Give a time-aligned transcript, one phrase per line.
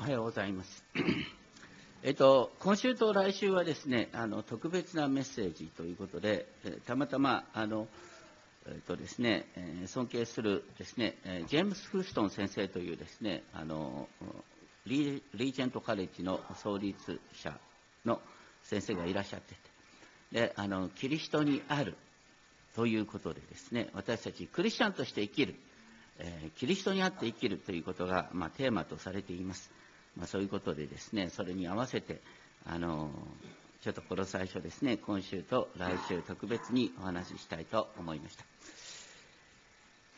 [0.00, 0.82] おはようございます。
[2.02, 7.86] えっと、今週と来週はですね、あの特別なメッセージということで、えたまたまあの、
[8.66, 14.08] えっとですね、え尊敬するですね、えジェームス・フーストン先生というですね、あの
[14.86, 17.60] リージェントカレッジの創立者
[18.06, 18.22] の
[18.62, 19.60] 先生がいらっしゃってて、
[20.32, 21.94] であのキリストにある
[22.74, 25.56] ということでですね、私たちクリスチャンとして生きる、
[26.16, 29.70] えー、キリストにあって生きるということが、まあ、テーマとされています。
[30.16, 32.20] まあ、そういうことでですね、それに合わせて、
[32.66, 33.10] あの
[33.82, 38.44] ちょっとこの最初ですね、今週と来週特別にお話ししたいと思いました。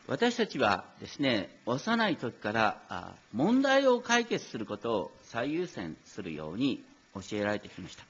[0.07, 6.83] 私たちはですね、幼い時から問題を解決することを最優先するように
[7.15, 8.03] 教えられてきました。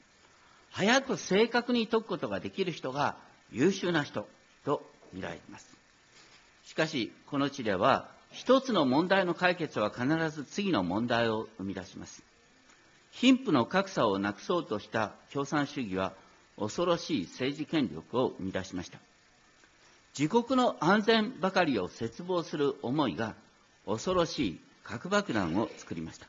[0.71, 3.17] 早く正確に解くことができる人が
[3.51, 4.27] 優秀な人
[4.65, 4.81] と
[5.13, 5.77] 見られます。
[6.65, 12.23] しかし、この地では、一つの問題の解決は必ず次の問題を生み出します。
[13.11, 16.13] 貧富の格差をなくそうとした共産主義は
[16.57, 18.97] 恐ろしい政治権力を生み出しました。
[20.17, 23.35] 自国の安全ばかりを切望する思いが
[23.85, 26.27] 恐ろしい核爆弾を作りました。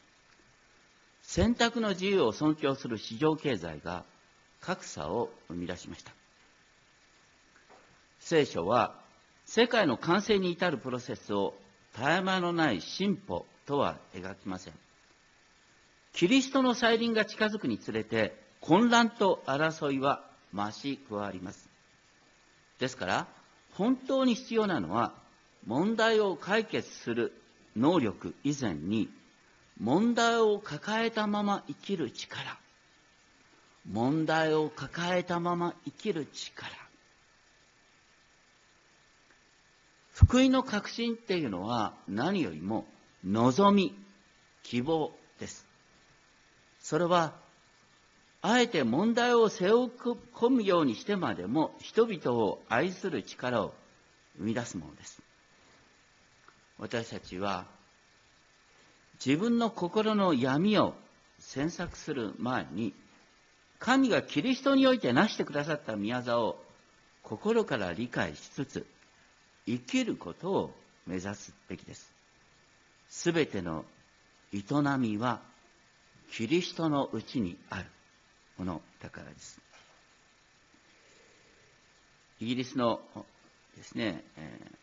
[1.22, 4.05] 選択の自由を尊重する市場経済が
[4.60, 6.12] 格差を生み出しました。
[8.20, 8.94] 聖書は
[9.47, 11.55] 世界の完成に至るプロセスを
[11.97, 14.75] 絶え間のない進歩とは描きません。
[16.12, 21.69] キリストの再臨が近づくにつれて混乱と争いは増し加わります。
[22.78, 23.27] ですから、
[23.75, 25.12] 本当に必要なのは
[25.67, 27.33] 問題を解決する
[27.77, 29.09] 能力以前に
[29.81, 32.56] 問題を抱えたまま生きる力
[33.91, 36.83] 問題を抱えたまま生きる力
[40.14, 42.86] 福音の確信っていうのは何よりも
[43.24, 43.94] 望み、
[44.62, 45.66] 希望です。
[46.80, 47.34] それは、
[48.40, 49.91] あえて問題を背負い
[50.34, 53.74] 込むようにしてまでも人々を愛する力を
[54.38, 55.20] 生み出すものです。
[56.78, 57.64] 私たちは
[59.24, 60.94] 自分の心の闇を
[61.38, 62.92] 詮索する前に
[63.78, 66.62] 神がキリストにおいて成してくださった宮沢を
[67.22, 68.86] 心から理解しつつ
[69.66, 70.75] 生きることを
[71.06, 72.12] 目指すべきです。
[73.08, 73.84] すべての
[74.52, 74.62] 営
[74.98, 75.41] みは
[76.30, 77.86] キリストのうちにある
[78.58, 79.60] ものだからです。
[82.41, 83.00] イギリスの
[83.76, 84.24] ですね、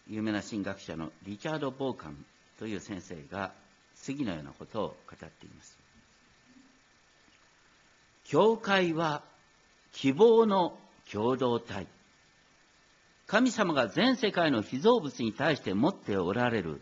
[0.08, 2.26] 有名な神学者のリチャード・ボーカン
[2.60, 3.54] という先生が
[3.96, 5.78] 次のようなことを語っています。
[8.26, 9.24] 教会は
[9.94, 10.78] 希望の
[11.12, 11.88] 共同体。
[13.32, 16.82] 神様が全世界の被造物に対して持っておられる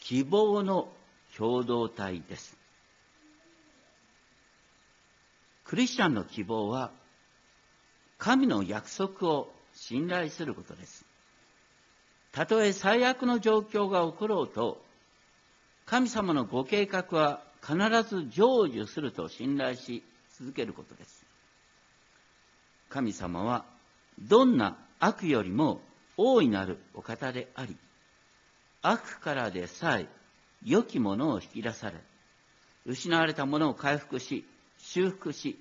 [0.00, 0.88] 希望の
[1.36, 2.56] 共同体です。
[5.64, 6.92] クリスチャンの希望は、
[8.16, 11.04] 神の約束を信頼することです。
[12.32, 14.82] たとえ最悪の状況が起ころうと、
[15.84, 17.76] 神様のご計画は必
[18.08, 20.02] ず成就すると信頼し
[20.38, 21.26] 続けることです。
[22.88, 23.66] 神様は
[24.18, 25.80] どんな悪よりも
[26.16, 27.76] 大いなるお方であり、
[28.82, 30.08] 悪からでさえ
[30.64, 31.96] 良きものを引き出され、
[32.86, 34.44] 失われたものを回復し、
[34.78, 35.58] 修復し、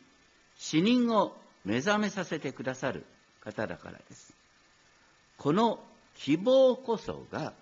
[0.58, 3.06] 死人を目覚めさせてくださる
[3.42, 4.34] 方だからです。
[5.38, 5.80] この
[6.16, 7.54] 希望こそが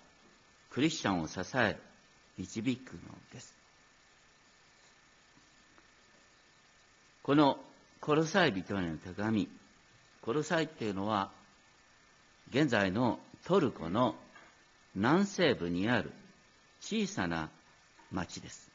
[0.70, 1.76] クリスチャンを支え、
[2.36, 3.00] 導くの
[3.32, 3.54] です。
[7.22, 7.58] この
[8.00, 9.48] コロサイ人への手紙、
[10.20, 11.30] コロサイっていうのは
[12.50, 14.14] 現在のトルコの
[14.94, 16.12] 南西部にある
[16.80, 17.50] 小さな
[18.12, 18.70] 町です。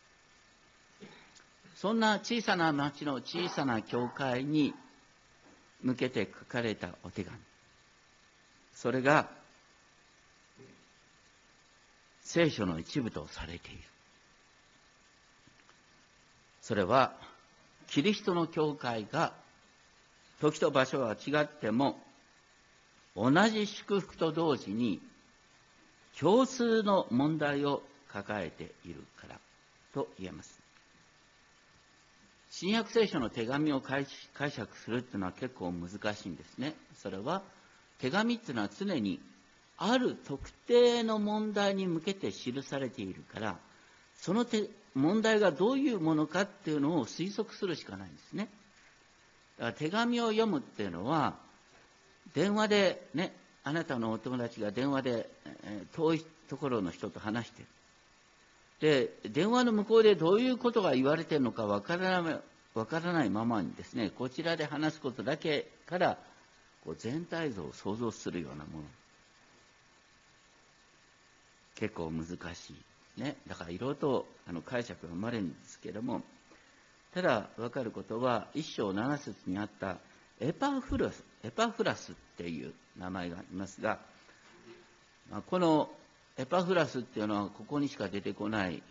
[1.75, 4.73] そんな小さな町の小さな教会に
[5.81, 7.37] 向けて書かれたお手紙。
[8.73, 9.29] それが
[12.21, 13.79] 聖書の一部とされている。
[16.61, 17.13] それは
[17.87, 19.33] キリストの教会が
[20.41, 21.99] 時と場所は違っても
[23.19, 25.01] 同じ祝福と同時に
[26.17, 29.39] 共通の問題を抱えているから
[29.93, 30.57] と言えます。
[32.49, 34.05] 新約聖書の手紙を解
[34.49, 36.75] 釈するっていうのは結構難しいんですね。
[36.97, 37.43] それは
[37.99, 39.19] 手紙っていうのは常に
[39.77, 43.57] ある特定の問題に向けて記されているから、
[44.15, 44.45] その
[44.95, 48.47] 問題がどういうものかっていうのを推測するしかないんですね。
[49.57, 51.37] だから手紙を読むっていうのは、
[52.33, 53.33] 電話でね、
[53.63, 55.29] あなたのお友達が電話で、
[55.63, 57.67] え、遠いところの人と話してる。
[58.79, 62.39] で、電話の向こうでどういうことが言われてるのかわからない
[62.73, 66.17] わからないままにですね、こちらで話すことだけから
[66.83, 68.83] こう全体像を想像するようなもの。
[71.75, 72.73] 結構難し
[73.17, 73.21] い。
[73.21, 73.37] ね。
[73.47, 76.21] だからいろいろとあの解釈が生まれるんですけども、
[77.13, 79.97] ただ分かることは、一章七節にあった
[80.39, 83.99] エパフラス、エパフラスっていう名前がありますが、
[85.47, 85.89] この
[86.37, 88.81] エパフラスっていうのはここにしか出てこない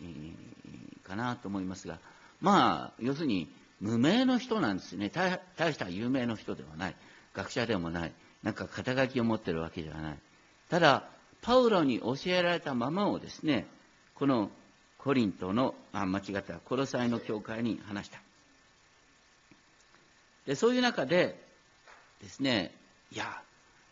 [1.03, 1.99] かなと思いますが、
[2.41, 3.49] まあ、要するに
[3.81, 5.09] 無名の人なんですね。
[5.09, 6.97] 大大した有名の人ではない。
[7.35, 8.13] 学者でもない。
[8.43, 10.19] なんか肩書きを持ってるわけではない。
[10.69, 11.09] ただ、
[11.41, 13.67] パウロに教えられたままをですね、
[14.15, 14.51] この
[14.99, 18.21] コリントの、あ、間違った、コロサイの教会に話した。
[20.49, 21.39] で、そういう中で
[22.23, 22.75] ですね、
[23.13, 23.43] いや、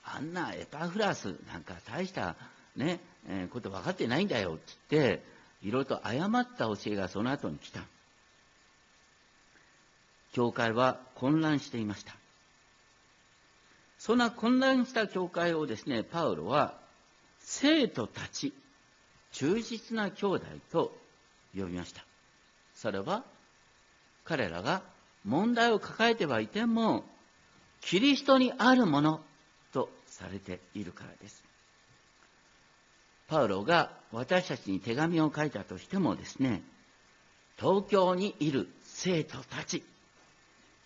[0.03, 2.35] あんなエパフラスなんか大した
[2.77, 2.99] ね、
[3.29, 5.23] えー、こと分かってないんだよって言って、
[5.61, 7.81] いろいろと誤った教えがその後に来た。
[10.33, 12.15] 教会は混乱していました。
[13.99, 16.79] そんな混乱した教会をですね、パウロは、
[17.41, 18.55] 生徒たち、
[19.33, 20.97] 忠実な兄弟と
[21.55, 22.03] 呼びました。
[22.75, 23.25] それは、
[24.25, 24.96] 彼らが
[25.27, 27.05] 問題を抱えてはいても、
[27.81, 29.21] キリストにあるもの
[29.73, 31.45] とされているからです。
[33.29, 36.63] パウロが私たちに手紙を書いたとしてもですね、
[37.59, 39.83] 東京にいる生徒たち、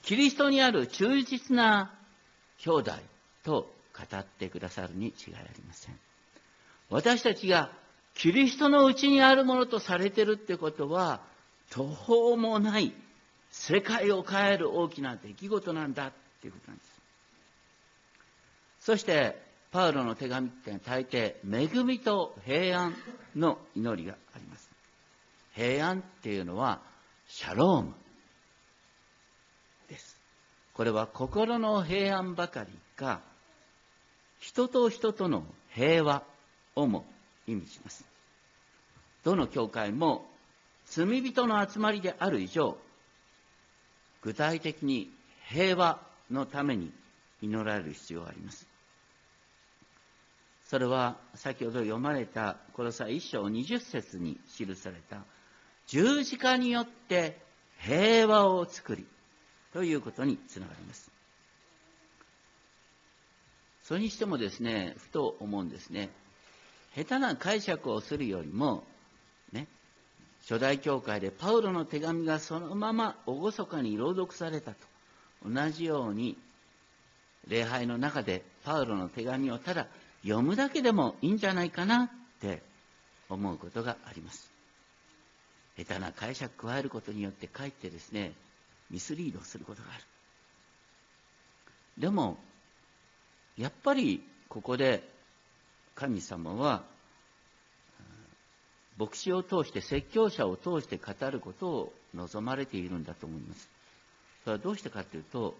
[0.02, 1.92] キリストにある忠実な
[2.58, 2.92] 兄弟
[3.44, 5.98] と語ってくださるに違いありません。
[6.88, 7.70] 私たちが
[8.14, 11.20] キリストのうちにあるものとされてるってことは、
[11.70, 12.92] 途方もない
[13.50, 16.90] 世界を変える大きな出来事なんだっていうことなんです。
[18.80, 19.40] そして、
[19.72, 22.96] パウロの手紙って大抵、恵みと平安
[23.36, 24.70] の祈りがあります。
[25.54, 26.80] 平安っていうのは、
[27.28, 27.94] シャローム
[29.88, 30.18] です
[30.74, 33.20] これは心の平安ばかりか、
[34.40, 35.44] 人と人との
[35.74, 36.24] 平和
[36.74, 37.04] をも
[37.46, 38.04] 意味します。
[39.22, 40.26] どの教会も
[40.86, 42.76] 罪人の集まりである以上、
[44.22, 45.10] 具体的に
[45.48, 46.00] 平和
[46.30, 46.92] のために
[47.42, 48.66] 祈られる必要があります。
[50.66, 55.24] それは先ほど読まれたこの際一章20節に記された
[55.88, 57.40] 十字架によって
[57.80, 59.06] 平和を作り、
[59.72, 61.10] ということにつながります。
[63.82, 66.10] それにしてもですね、ふと思うんですね。
[66.94, 68.84] 下手な解釈をするよりも、
[70.42, 74.76] 初代教会でパウロの手紙がそのまま厳かに朗読されたと
[75.44, 76.36] 同じように
[77.48, 79.86] 礼拝の中でパウロの手紙をただ
[80.22, 82.08] 読むだけでもいいんじゃないかなっ
[82.40, 82.62] て
[83.28, 84.50] 思うことがあります。
[85.76, 88.32] 下手な解釈加えることによってかえってですね、
[88.90, 90.04] ミスリードすることがある。
[91.96, 92.38] でも、
[93.56, 95.08] やっぱりここで
[95.94, 96.82] 神様は、
[99.00, 103.70] 牧師を通して、説教者を通して語ることを望まれているんだと思います。
[104.44, 105.56] それはどうしてかというと、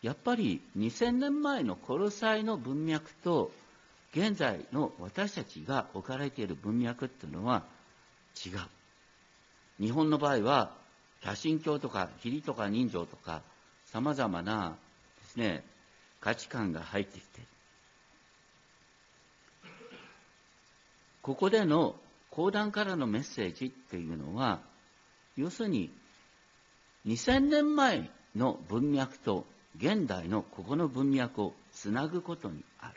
[0.00, 3.50] やっぱり2000年前のコロサイの文脈と、
[4.12, 7.64] 現在の私たちが置かれている文脈っていうのは
[8.46, 8.60] 違う。
[9.80, 10.70] 日本の場合は、
[11.20, 13.42] 多神教とか、義理とか人情とか、
[13.86, 14.76] 様々な
[15.24, 15.64] ですね、
[16.20, 17.40] 価値観が入ってきて。
[21.22, 21.96] ここでの
[22.34, 24.60] 講談からのメッセージっていうのは、
[25.36, 25.90] 要するに、
[27.06, 32.94] 2000年前の文脈と現代のここの文脈をつなぐことにある。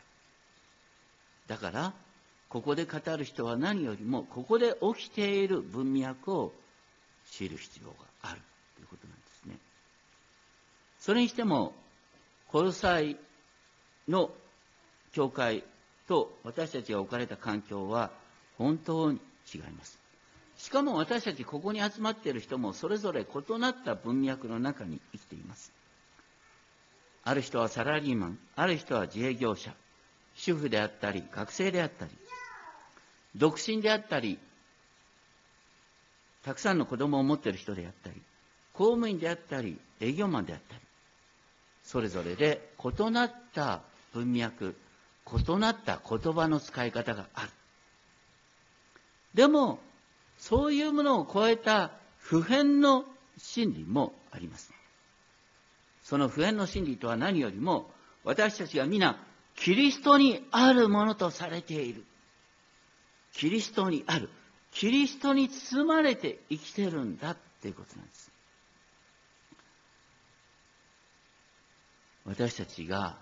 [1.46, 1.92] だから、
[2.48, 6.52] ここで語る人は何よりも、ここで起きている文脈を
[7.30, 8.40] 知る必要がある
[8.74, 9.56] ということなんですね。
[10.98, 11.74] それにしても、
[12.48, 12.98] コロサ
[14.08, 14.30] の
[15.12, 15.62] 教会
[16.08, 18.10] と私たちが置かれた環境は
[18.56, 19.20] 本当に
[19.54, 19.98] 違います。
[20.58, 25.72] しかも私たちここに集まっている人もそれぞれ異なった文脈の中に生きています。
[27.24, 29.72] ある人はサラリーマン、ある人は自営業者、
[30.34, 32.10] 主婦であったり、学生であったり、
[33.36, 34.38] 独身であったり、
[36.42, 38.20] たくさんの子供を持っている人であったり、
[38.72, 40.80] 公務員であったり、営業マンであったり、
[41.84, 44.74] それぞれで異なった文脈、
[45.26, 47.48] 異なった言葉の使い方がある。
[49.34, 49.78] でも、
[50.38, 53.04] そういうものを超えた普遍の
[53.36, 54.72] 真理もあります。
[56.02, 57.90] その普遍の真理とは何よりも、
[58.24, 59.18] 私たちが皆、
[59.56, 62.04] キリストにあるものとされている。
[63.32, 64.30] キリストにある。
[64.72, 68.30] キリストに包まれて生きてるんだっていうことなんです。
[72.24, 73.16] 私たちが、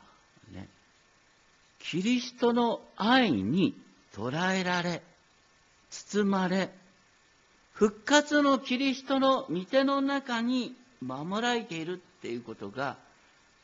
[0.53, 0.69] ね、
[1.79, 3.81] キリストの愛に
[4.13, 5.03] 捉えられ、
[6.05, 6.71] 包まれ、
[7.73, 12.97] 復活のキリストの御手の中に守られているっていうことが、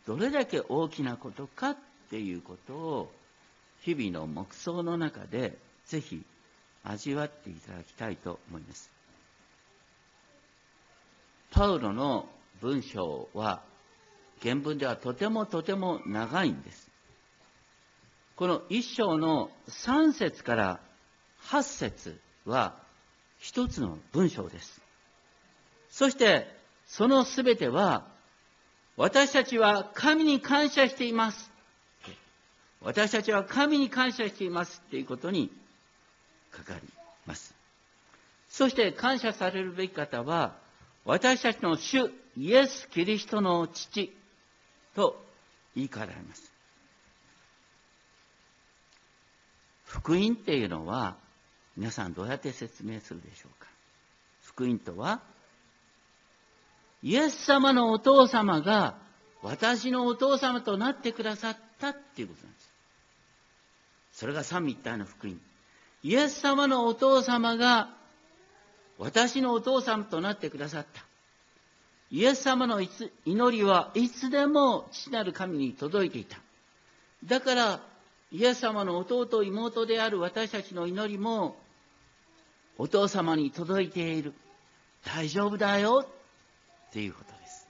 [0.07, 1.77] どれだけ大きなことかっ
[2.11, 3.13] ていうことを、
[3.83, 6.23] 日々の黙想の中で、ぜひ
[6.85, 8.91] 味わっていただきたいと思います。
[11.51, 12.29] パウロの
[12.61, 13.63] 文章は、
[14.43, 16.89] 原文ではとてもとても長いんです。
[18.37, 20.81] この一章の3節から
[21.49, 22.75] 8節は
[23.39, 24.81] 一つの文章です。
[25.91, 26.47] そして、
[26.87, 28.07] そのすべては、
[28.97, 31.51] 私たちは神に感謝しています。
[32.81, 35.51] 私たちは神に感謝していますっていうことに
[36.51, 36.81] かかり
[37.27, 37.55] ます。
[38.49, 40.55] そして感謝されるべき方は、
[41.05, 44.15] 私たちの主イエス・キリストの父
[44.95, 45.23] と
[45.75, 46.53] 言い換えられます。
[49.85, 51.17] 福音っていうのは、
[51.77, 53.69] 皆さんどうやって説明するでしょうか？
[54.43, 55.21] 福音とは、
[57.03, 58.97] イエス様のお父様が
[59.43, 62.73] 私のお父様となってくださったっていうことなんです。
[64.13, 65.41] それが三位一体の福音。
[66.03, 67.89] イエス様のお父様が
[68.99, 71.03] 私のお父様となってくださった。
[72.11, 72.83] イエス様の
[73.25, 76.39] 祈りはいつでも父なる神に届いていた。
[77.25, 77.81] だから、
[78.31, 81.57] イエス様の弟、妹である私たちの祈りも、
[82.83, 84.35] お父様に届いている。
[85.05, 87.69] 大丈夫だよっていうことです。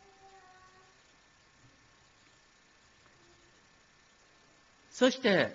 [4.91, 5.55] そして、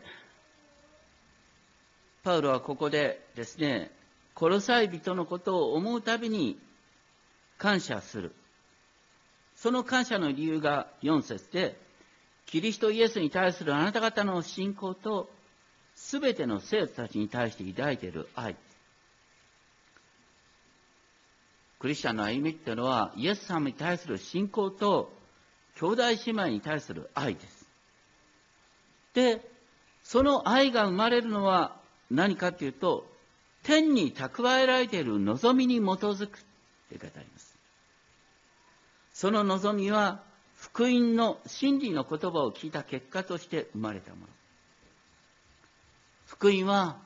[2.23, 3.89] パウロはここでですね、
[4.39, 6.59] 殺さい人のことを思うたびに
[7.57, 8.35] 感謝する。
[9.55, 11.75] その感謝の理由が4節で、
[12.45, 15.31] キリストイエスに対するあなた方の信仰と、
[15.95, 18.55] すべての生徒たちに対して抱いている愛。
[21.79, 25.13] クリスチャンの歩みっていうのは、イエス様に対する信仰と、
[25.79, 27.67] 兄弟姉妹に対する愛です。
[29.13, 29.41] で、
[30.03, 31.75] その愛が生まれるのは
[32.09, 33.05] 何かっていうと、
[33.63, 36.41] 天に蓄えられている望みに基づくっ
[36.89, 37.57] て語ります。
[39.13, 40.23] その望みは、
[40.55, 44.27] 福音の真理の言葉を聞いた結果として生まれたもの。
[46.25, 46.97] 福音は、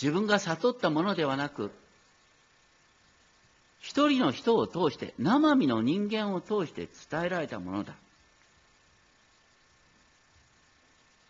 [0.00, 1.72] 自分が悟ったものではなく、
[3.80, 7.94] 一人の人を通して、生身の人間を通して伝えられたものだ。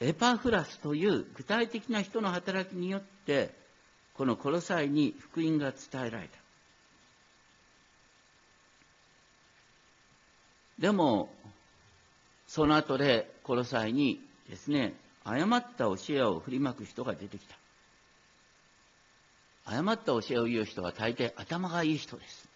[0.00, 3.54] エパフラスという具体的な人の働きによって、
[4.14, 6.38] このコロサイに福音が伝えられた。
[10.78, 11.30] でも、
[12.46, 17.59] その後でコロサイにですね、誤った教えを振りまく人が出てきた。
[19.70, 22.48] 誤った教えを言う人は大抵頭がいい人です。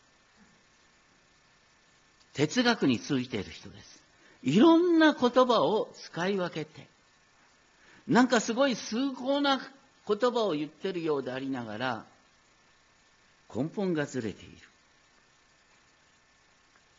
[2.33, 4.03] 哲学に通じている人です。
[4.43, 6.89] いろんな言葉を使い分けて、
[8.09, 9.61] なんかすごい崇高な
[10.07, 12.05] 言葉を言ってるようでありながら、
[13.55, 14.57] 根本がずれている。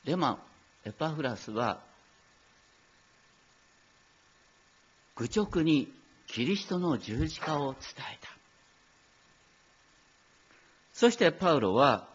[0.06, 0.40] でも、
[0.86, 1.82] エパフラスは、
[5.16, 5.92] 愚直に
[6.28, 7.82] キリストの十字架を伝
[8.14, 8.35] えた。
[10.96, 12.08] そしてパウロは、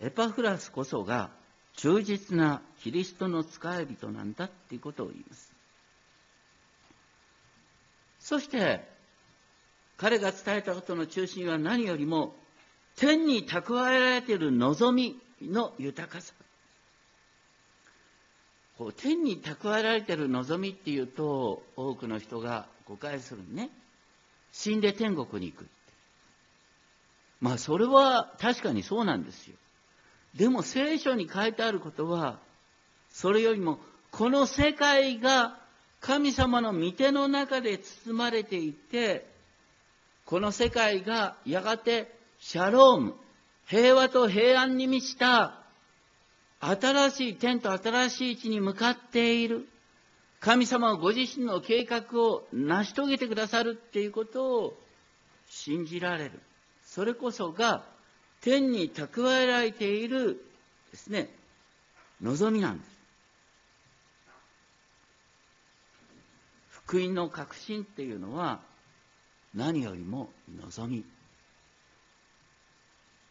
[0.00, 1.30] エパフラスこそが
[1.74, 5.52] 忠実なキリストの使い人なんだっていうことを言います。
[8.20, 8.88] そして、
[9.96, 12.36] 彼が伝えたことの中心は何よりも、
[12.94, 16.34] 天に蓄えられている望みの豊かさ。
[18.78, 23.70] こう天に蓄えられている望みっていうと、多くの人が誤解するね。
[24.52, 25.68] 死んで天国に行く。
[27.42, 29.56] まあ、それは確かにそうなんですよ。
[30.36, 32.38] でも聖書に書いてあることは、
[33.10, 33.80] それよりも、
[34.12, 35.58] この世界が
[36.00, 39.26] 神様の御手の中で包まれていて、
[40.24, 43.14] この世界がやがてシャローム、
[43.66, 45.58] 平和と平安に満ちた
[46.60, 49.66] 新しい天と新しい地に向かっている。
[50.38, 54.78] 神様はご自身の計画を成し遂げてくださるっていうことを
[55.48, 56.40] 信じられる。
[56.94, 57.82] それこそが
[58.42, 60.44] 天に蓄えられている
[60.90, 61.30] ですね、
[62.20, 62.90] 望みなんです。
[66.68, 68.60] 福音の確信っていうのは
[69.54, 70.28] 何よりも
[70.60, 71.02] 望み。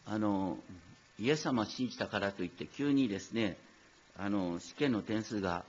[0.07, 0.57] あの、
[1.19, 3.57] イエス様を信じたからといって急にですね、
[4.17, 5.65] あの、試験の点数が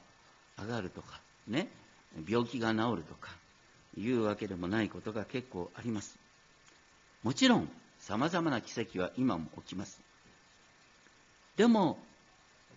[0.59, 1.69] 上がるとか、ね、
[2.27, 3.37] 病気が治るとか、
[3.99, 6.19] いうわけでもないことが結構あります。
[7.23, 7.69] もちろん、
[8.02, 10.00] 様々な奇跡は今も起きます。
[11.56, 11.99] でも、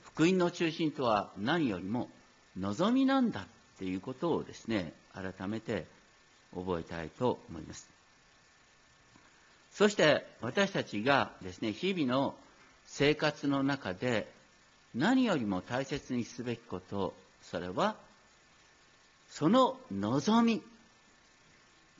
[0.03, 2.09] 福音の中心とは何よりも
[2.57, 3.45] 望みなんだっ
[3.79, 5.87] ていうことをですね、改めて
[6.53, 7.89] 覚えたいと思います。
[9.71, 12.35] そして私たちがですね、日々の
[12.85, 14.31] 生活の中で
[14.93, 17.95] 何よりも大切にすべきこと、それは、
[19.29, 20.61] その望み、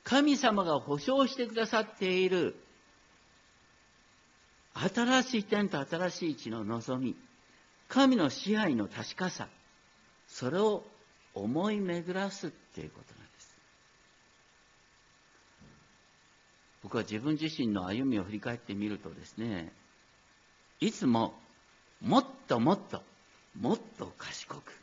[0.04, 2.54] 神様が保証してくださっている
[4.78, 7.16] 新しい天と新しい地の望み、
[7.88, 9.48] 神の支配の確かさ、
[10.28, 10.84] それを
[11.34, 13.56] 思い巡らすっていうことなんです。
[16.82, 19.72] 僕は自分自身の歩みを振り返ってみるとですね、
[20.80, 21.32] いつも
[22.02, 23.02] もっともっと、
[23.58, 24.74] もっと賢くっ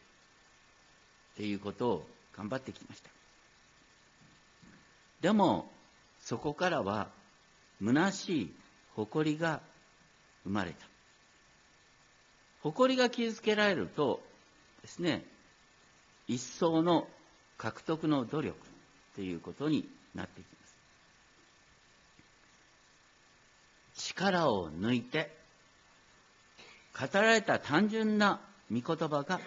[1.37, 3.09] ていうことを頑張ってきました。
[5.21, 5.71] でも、
[6.19, 7.09] そこからは
[7.79, 8.53] 虚しい
[8.95, 9.61] 誇りが
[10.43, 10.85] 生まれた。
[12.61, 14.21] 誇りが傷つけられると
[14.81, 15.25] ですね、
[16.27, 17.07] 一層の
[17.57, 20.75] 獲得の努力っていうことになってきます。
[24.11, 25.35] 力を抜いて、
[26.97, 29.39] 語られた単純な御言葉が、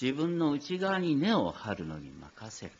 [0.00, 2.72] 自分の内側に根を張るのに任せる。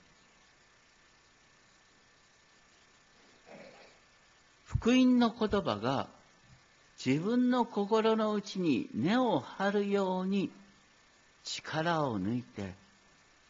[4.89, 6.09] 福音の言葉が
[7.05, 10.51] 自分の心の内に根を張るように
[11.45, 12.73] 力を抜いて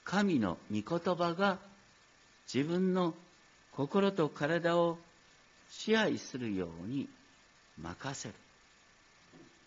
[0.03, 1.61] 神の御言葉が
[2.53, 3.15] 自分の
[3.71, 4.99] 心と体を
[5.71, 7.09] 支配するように
[7.81, 8.35] 任せる。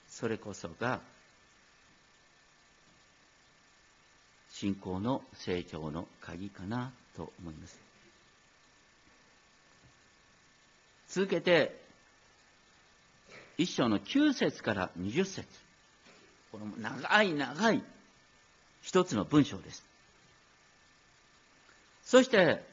[0.09, 0.99] それこそが
[4.49, 7.90] 信仰の成長の鍵かなと思います。
[11.11, 11.79] 続けて
[13.57, 15.47] 一章の9節から20節
[16.51, 17.83] この長い長い
[18.81, 19.85] 一つの文章です。
[22.03, 22.63] そして、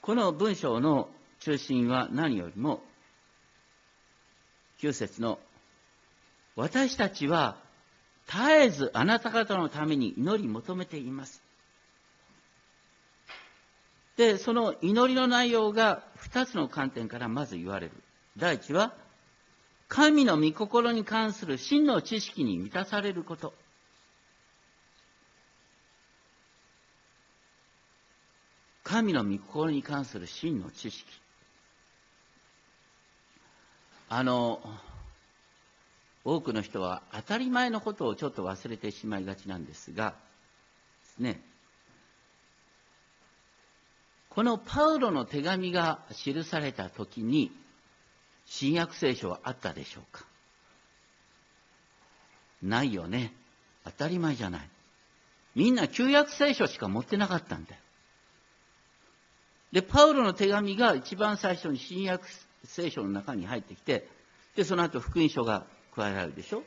[0.00, 1.08] この文章の
[1.40, 2.82] 中心は何よりも、
[4.80, 5.38] 9節の、
[6.56, 7.56] 私たちは
[8.26, 11.42] 絶えずあなた方のために祈り求めています。
[14.18, 16.02] で、その祈りの内容が
[16.32, 17.92] 2つの観点からまず言われる。
[18.36, 18.92] 第一は、
[19.86, 23.54] 神の御心に関する真の知識に満たされること。
[28.82, 31.06] 神の御心に関する真の知識。
[34.08, 34.60] あの、
[36.24, 40.14] 多くの人は当たり前のことをちょっと忘れてしまいがちなんですが、
[41.20, 41.40] ね、
[44.30, 47.50] このパウロの手紙が記された時に、
[48.46, 50.24] 新約聖書はあったでしょうか？
[52.62, 53.32] ないよね。
[53.84, 54.68] 当たり前じゃない。
[55.54, 57.80] みんな旧約聖書しか持ってなかったんだよ。
[59.72, 62.26] で、パウロの手紙が一番最初に新約
[62.64, 64.08] 聖書の中に入ってきて、
[64.56, 66.62] で、その後福音書が加えられるでしょ？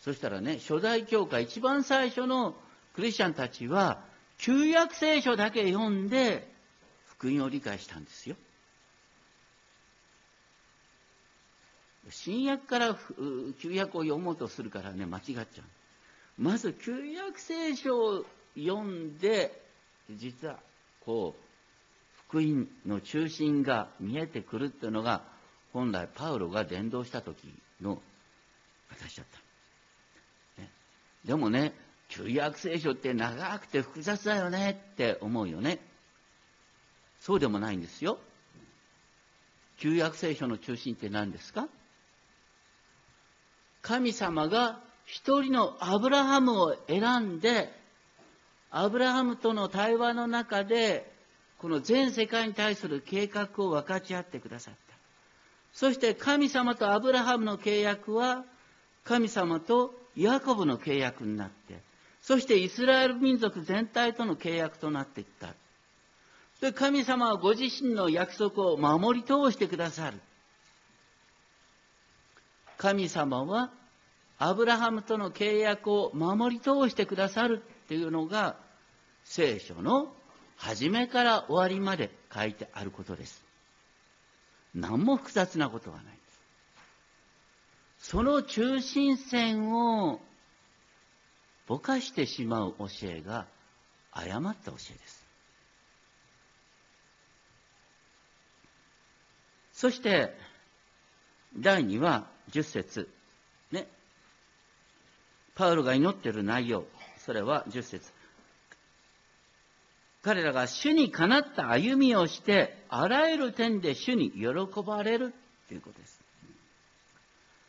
[0.00, 2.54] そしたらね、初代教会一番最初の
[2.94, 4.02] クリスチャンたちは、
[4.38, 6.50] 旧約聖書だけ読んで、
[7.20, 8.36] 福音を理解したんですよ。
[12.08, 12.96] 新約から
[13.58, 15.46] 旧約を読もうとするからね、間違っちゃう。
[16.38, 18.24] まず旧約聖書を
[18.56, 19.52] 読んで、
[20.10, 20.58] 実は、
[21.04, 21.42] こう、
[22.28, 25.22] 福音の中心が見えてくるっていうのが、
[25.74, 27.36] 本来パウロが伝道した時
[27.82, 28.00] の
[28.88, 29.26] 私だっ
[30.56, 30.62] た。
[30.62, 30.70] ね、
[31.26, 31.74] でもね、
[32.08, 35.89] 旧約聖書って長くて複雑だよねって思うよね。
[37.20, 38.18] そうでもないんですよ。
[39.78, 41.68] 旧約聖書の中心って何ですか？
[43.82, 47.72] 神様が一人のアブラハムを選んで、
[48.70, 51.10] アブラハムとの対話の中で、
[51.58, 54.80] この全世界に対する計画を分かち合ってくださった。
[55.72, 58.44] そして神様とアブラハムの契約は、
[59.04, 61.80] 神様とヤコブの契約になって、
[62.22, 65.54] そしてイスラエル民族全体との契約となっていった。
[66.60, 70.18] で神様はご自身の約束を守り通してくださる。
[72.76, 73.70] 神様は
[74.38, 78.56] アブラハムとの契約を守り通してくださるっていうのが
[79.24, 80.12] 聖書の
[80.56, 83.42] 初めから終わりまで書いてあることです。
[84.74, 86.04] 何も複雑なことはない。
[87.98, 90.20] その中心線を
[91.66, 93.46] ぼかしてしまう教えが
[94.12, 95.19] 誤った教えです。
[99.80, 100.36] そして、
[101.56, 103.08] 第2は10節
[103.72, 103.86] ね。
[105.54, 106.84] パウロが祈ってる内容、
[107.16, 108.12] それは10節
[110.20, 115.32] 彼らが主にかなった歩みをして、あらゆる点で主に喜ばれる
[115.68, 116.20] ということです。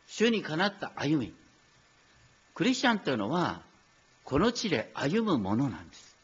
[0.06, 1.32] 主にかなった歩み。
[2.52, 3.62] クリスチャンというのは、
[4.24, 6.14] この地で歩むものなんです。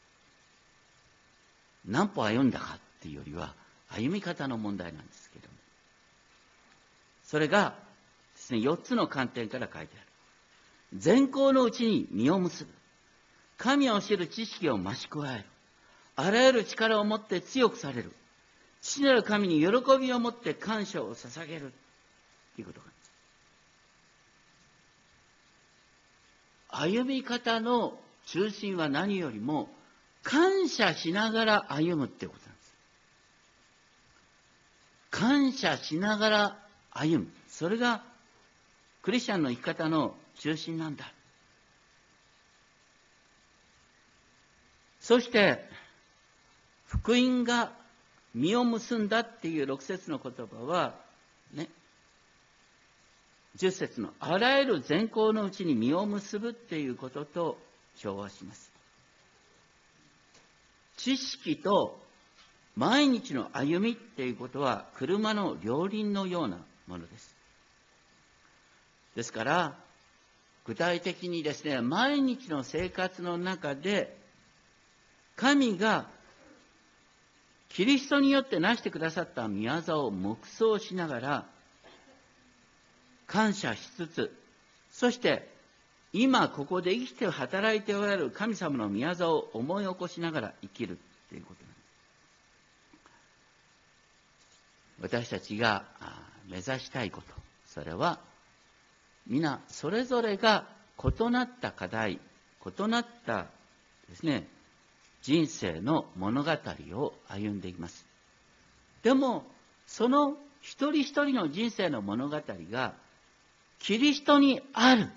[1.86, 3.54] 何歩歩んだかっていうよりは、
[3.88, 5.57] 歩み方の問題なんですけども。
[7.28, 7.74] それが
[8.34, 10.06] ですね、4つの観点から書いてある。
[10.94, 12.70] 善行のうちに実を結ぶ。
[13.58, 15.44] 神を知る知識を増し加える。
[16.16, 18.12] あらゆる力を持って強くされる。
[18.80, 19.68] 父なる神に喜
[20.00, 21.74] びを持って感謝を捧げる。
[22.56, 22.86] ということが
[26.70, 29.68] 歩み方の中心は何よりも
[30.22, 32.74] 感謝しながら歩むってことなんです。
[35.10, 37.30] 感謝しながら歩む。
[37.48, 38.02] それが
[39.02, 41.12] クリスチャンの生き方の中心なんだ。
[45.00, 45.64] そして、
[46.86, 47.72] 福音が
[48.34, 50.94] 実を結んだっていう六節の言葉は、
[51.54, 51.68] ね、
[53.56, 57.58] 十節のあらゆる善行のうちに実を結ぶっていうことと
[57.96, 58.70] 調和します。
[60.96, 61.98] 知識と
[62.76, 67.36] 毎日の歩みっていうことは車の両輪のようなものです。
[69.14, 69.78] ですから、
[70.64, 74.16] 具体的にですね、毎日の生活の中で、
[75.36, 76.08] 神が
[77.68, 81.46] キリストによって成してくださった宮業を黙想しながら、
[83.26, 84.36] 感謝しつつ、
[84.90, 85.48] そして
[86.12, 90.98] 今ここで生きて働いておられる神様の宮沢を思い起こしながら生きる
[91.28, 91.72] ということなん
[95.10, 95.26] です。
[95.26, 95.84] 私たちが
[96.48, 97.26] 目指したいこと、
[97.66, 98.18] それは
[99.26, 100.66] 皆それぞれが
[100.98, 102.18] 異なった課題、
[102.64, 103.46] 異なった
[104.08, 104.48] ですね、
[105.22, 106.50] 人生の物語
[106.92, 108.06] を歩んでいます。
[109.02, 109.44] でも、
[109.86, 112.94] その一人一人の人生の物語が
[113.78, 115.08] キリストにある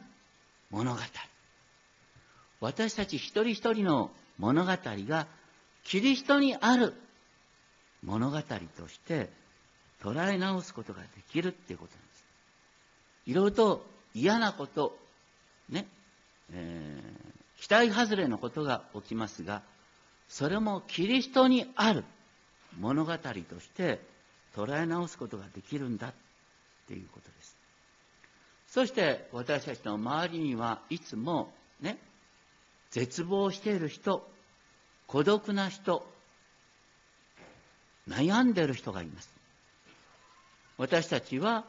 [0.69, 0.99] 物語。
[2.59, 5.27] 私たち一人一人の物語が
[5.83, 6.93] キリストにある
[8.03, 9.29] 物語として
[10.03, 12.25] 捉え直すことができるっていうことなんです。
[13.27, 14.97] いろいろと嫌なこと、
[15.69, 15.85] ね、
[16.53, 19.61] えー、期待外れのことが起きますが、
[20.27, 22.03] それもキリストにある
[22.79, 23.99] 物語として
[24.55, 26.13] 捉え直すことができるんだっ
[26.87, 27.55] ていうことです。
[28.67, 31.97] そして私たちの周りにはいつもね、
[32.91, 34.25] 絶望している人、
[35.07, 36.05] 孤独な人、
[38.07, 39.40] 悩んでいる人がいます。
[40.81, 41.63] 私たちは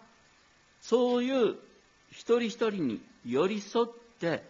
[0.81, 1.57] そういう
[2.11, 3.87] 一人一人に寄り添っ
[4.19, 4.43] て、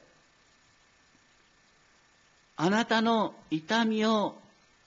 [2.56, 4.38] あなたの痛みを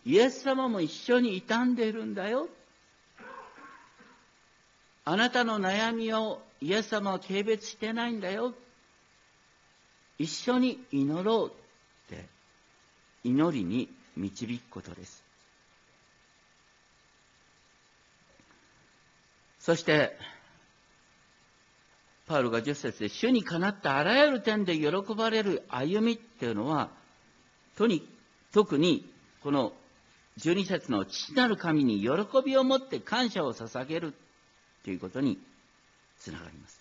[0.05, 2.47] イエス様も一緒に傷んでいるんだよ。
[5.03, 8.53] あなたの悩みをイエス様は軽蔑してないんだよ。
[10.17, 12.23] 一緒に祈ろうって
[13.25, 15.24] 祈りに導くことです。
[19.65, 20.15] そして、
[22.27, 26.91] パウロが10節で、主にかなったあらゆる点で喜ばれる歩みっていうのは、
[27.75, 28.07] とに、
[28.53, 29.73] 特に、この
[30.37, 32.09] 12節の父なる神に喜
[32.45, 34.13] びを持って感謝を捧げる
[34.83, 35.39] ということに
[36.19, 36.79] つながります。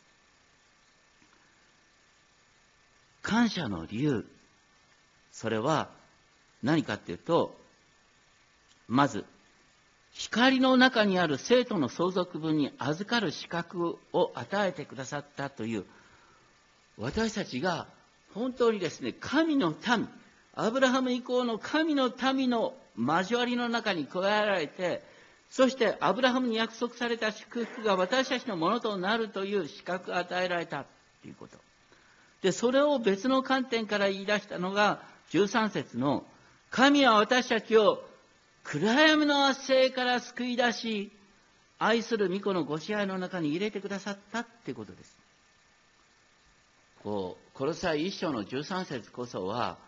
[3.22, 4.26] 感謝の理由、
[5.32, 5.88] それは
[6.62, 7.58] 何かっていうと、
[8.88, 9.24] まず、
[10.14, 15.84] 光の中にある生徒の相続分に預かる資格を与えてくださったという、
[16.96, 17.88] 私たちが
[18.32, 20.08] 本当にですね、神の民、
[20.54, 25.02] アブラハム以降の神の民の交わりの中に加えられて、
[25.50, 30.84] そしてアブラハムに約束された祝福が私たちのものとなるという資格が与えられた
[31.22, 31.56] ということ。
[32.42, 35.00] で、それを別の観点から言い出したのが
[35.30, 36.24] 13節の
[36.70, 38.04] 神は私たちを
[38.64, 41.12] 暗闇の圧政から救い出し、
[41.78, 45.16] 愛する御子のご支配の中に入れてくださったってことです。
[47.02, 49.78] こう、コロサイ一章の13節こそは、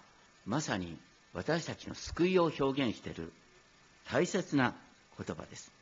[0.44, 0.98] まさに
[1.32, 3.32] 私たちの救いを表現している
[4.10, 4.74] 大切な
[5.18, 5.72] 言葉です。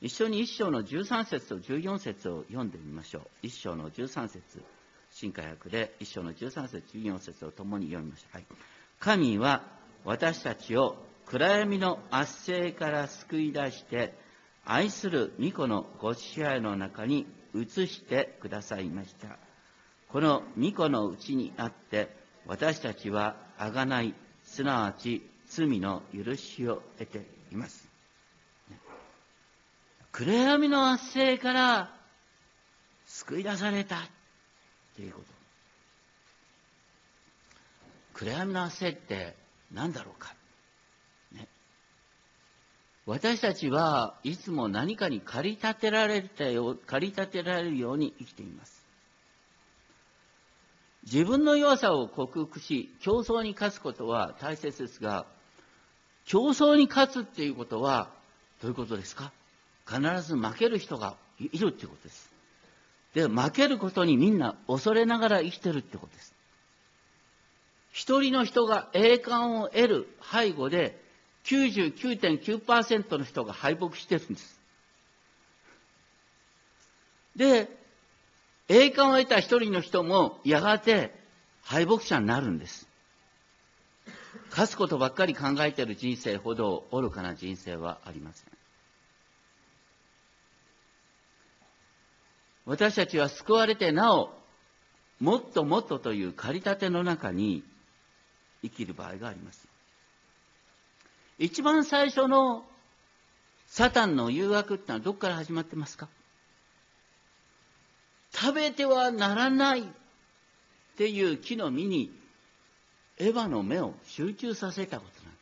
[0.00, 3.22] 一緒に一章の13節と14節を読んでみましょう。
[3.42, 4.62] 一章の13節
[5.10, 8.38] 新海訳で一章の13節14節を共に読みました。
[8.38, 8.46] はい、
[9.00, 9.62] 神は
[10.04, 10.96] 私たちを
[11.30, 14.14] 暗闇の圧政から救い出して、
[14.64, 19.36] 愛する御子のご支配の中に移してくださいました。
[20.08, 22.08] この御子のうちにあって、
[22.46, 27.86] 私たちは贖い、すなわち罪の許しを得ています。
[30.12, 31.94] 暗闇の圧政から
[33.04, 34.08] 救い出された
[34.96, 35.26] ということ。
[38.14, 39.36] 暗闇の圧政って
[39.74, 40.37] 何だろうか。
[43.08, 48.84] 私たちはいつも何かに駆り立てられたよ駆り立てられるように生きています。
[51.04, 55.24] 自分の弱さを克服し、競争に勝つことは大切ですが、
[56.26, 58.10] 競争に勝つっていうことは、
[58.60, 59.32] どういうことですか？
[59.88, 62.30] 必ず負ける人がいるっていうことです。
[63.14, 66.34] で、負けることにみんな恐れながら生きてるってことです。
[67.90, 71.07] 一人の人が栄冠を得る背後で
[71.48, 74.60] 99.9%の人が敗北してるんです。
[77.36, 77.68] で、
[78.68, 81.14] 栄冠を得た一人の人もやがて
[81.62, 82.86] 敗北者になるんです。
[84.50, 88.48] 勝つことばっかり考えてる人生ほど愚かな人生はありません。
[92.66, 94.30] 私たちは救われてなお、
[95.20, 97.64] もっともっとという駆り立ての中に
[98.62, 99.67] 生きる場合があります。
[101.38, 102.64] 一番最初の
[103.66, 106.08] サタンの誘惑ってのはどこから始まってますか？
[108.32, 109.84] 食べてはならないっ
[110.96, 112.10] ていう木の実に
[113.18, 115.38] エヴァの目を集中させたことなんで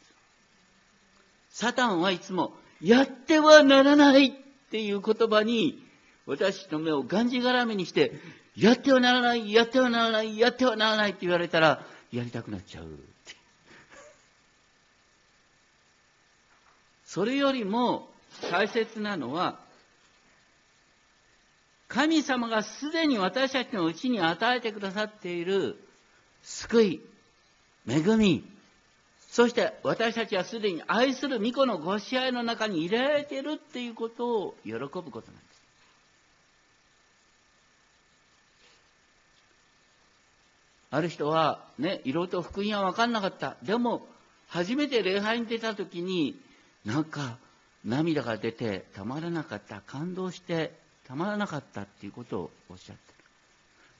[1.51, 1.61] す。
[1.61, 4.33] サタンはいつもやってはならないっ
[4.71, 5.83] ていう言葉に
[6.27, 8.13] 私の目をがんじがらめにして、
[8.57, 12.87] やってはならない、やってはならない、やってはならないって言われたら、やりたくなっちゃう。
[17.07, 18.09] それよりも
[18.51, 19.59] 大切なのは、
[21.89, 25.79] 神様がすでに私たちのうちに与えてくださっている
[26.43, 27.01] 救い、
[27.89, 28.45] 恵み、
[29.31, 35.63] そして私たちはすでに愛する御子のご支配の中に入れられているっていうことを喜ぶことなんです。
[40.91, 43.57] ある人は、ね、いろいろと福音は分かんなかった。
[43.63, 44.07] でも、
[44.49, 46.41] 初めて礼拝に出た時に、
[46.87, 47.39] なんか、
[47.85, 49.81] 涙が出てたまらなかった。
[49.81, 50.73] 感動して
[51.07, 53.25] たまらなかったっていうことをおっしゃってる。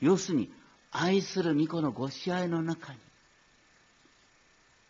[0.01, 0.53] 要するに、
[0.93, 2.99] 愛する御子のご支配の中に、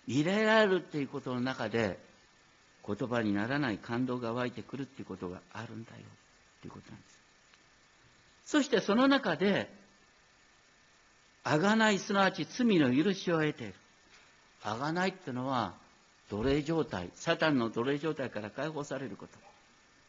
[0.07, 1.99] 入れられるっていうことの中で、
[2.87, 7.19] 言葉にならない感動が湧いてくるっていうことがあるんだよっていうことなんです。
[8.45, 9.73] そしてその中で、
[11.45, 13.75] あがない、すなわち罪の許しを得ている。
[14.63, 15.75] あがないってのは、
[16.31, 19.39] 奴隷状態、サタンの奴隷状態から解放されること。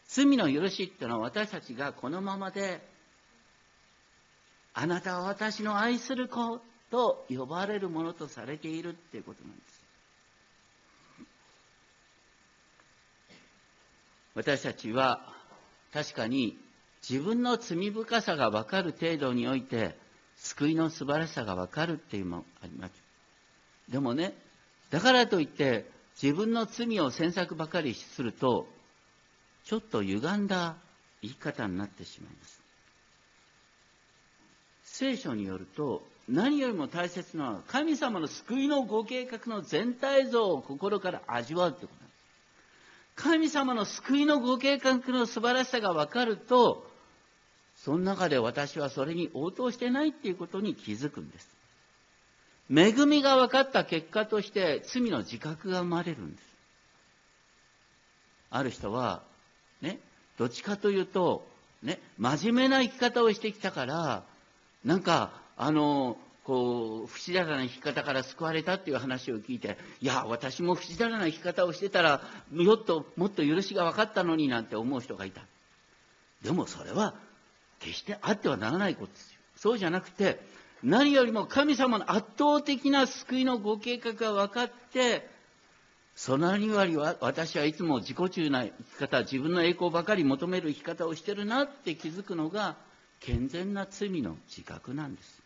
[0.07, 2.81] 罪の許しっていうのは私たちがこのままで、
[4.73, 9.77] あなたは私の愛する子と呼ばれるものとされているっていうことなんです。
[14.35, 15.33] 私たちは
[15.91, 16.57] 確かに
[17.07, 19.97] 自分の罪深さが分かる程度において
[20.35, 22.93] 救いの素晴らしさがわかるっていうのもあります。
[23.89, 24.35] でもね、
[24.91, 25.89] だからといって
[26.21, 28.67] 自分の罪を詮索ばかりすると、
[29.65, 30.75] ちょっと歪んだ
[31.21, 32.61] 言い方になってしまいます。
[34.83, 42.17] 聖書によると、何よりも大切なのは、神様の救いのご計画の全体像を心から味わうってことなんです。
[43.15, 46.89] 神様の救いのご計画の素晴らしさが分かると、
[47.75, 51.56] その中で私はそれに応答してないっていうことに気づくんです。
[52.69, 56.47] 恵みが分かった結果として罪の自覚が生まれるんです。
[58.49, 59.21] ある人は、
[59.81, 59.99] ね、
[60.37, 61.47] どっちかというと、
[61.83, 64.23] ね、真面目な生き方をしてきたから、
[64.83, 75.41] なんか、あの、こう、不死だらな生き方から救われたっていう話を聞いて、いや、私も不死だらな生き方をしてたら、もっと、もっと許しが分かったのになんて思う人がいた。
[76.41, 77.15] でもそれは
[77.79, 79.39] 決してあってはならないことですよ。
[79.57, 80.39] そうじゃなくて、
[80.83, 85.27] 何よりも神様の圧倒的な救いのご計画が分かって、
[86.15, 92.75] その2割は私はいつも自己中な生き方、自分の栄光ばかり求める生き方をしてるなって気づくのが
[93.19, 95.41] 健全な罪の自覚なんです。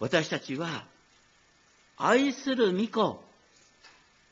[0.00, 0.86] 私たちは
[1.96, 3.22] 愛する御子、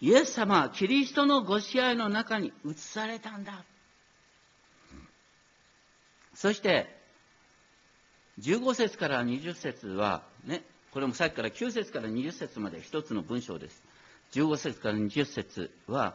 [0.00, 3.64] イエス様キリストのご支配の中に移されたんだ。
[6.38, 6.86] そして、
[8.38, 13.82] 15節から20節は、ね、これもさっきから9節から20節まで一つの文章です。
[14.34, 16.14] 15節から20節は、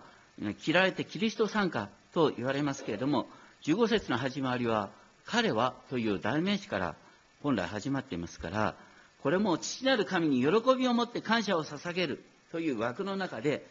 [0.62, 3.28] 切られてキリスト参加と言われますけれども、
[3.64, 4.92] 15節の始まりは、
[5.26, 6.96] 彼はという代名詞から
[7.42, 8.76] 本来始まっていますから、
[9.24, 13.68] これも父なる神に喜びを持って感謝を捧げるという枠の中で、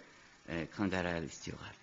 [0.49, 1.77] え考えられる必要がある。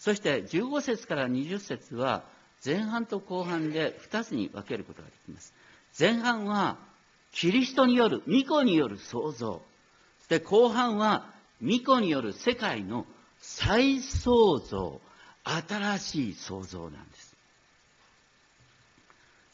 [0.00, 2.24] そして15節から20節は
[2.64, 5.52] 前半と後半で2つに分けることができます。
[5.98, 6.78] 前半は
[7.32, 9.62] キリストによる、巫女による創造。
[10.28, 13.06] で、後半は巫女による世界の
[13.40, 15.00] 再創造、
[15.44, 17.36] 新しい創造なんです。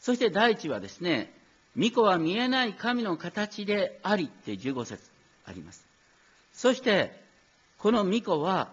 [0.01, 1.33] そして第一はですね、
[1.75, 5.03] 巫女は見えない神の形でありって15節
[5.45, 5.85] あります。
[6.53, 7.23] そして、
[7.77, 8.69] この巫女は